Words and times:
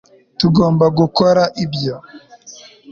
tugomba 0.39 0.85
gukora 0.99 1.43
ibyo 1.63 1.95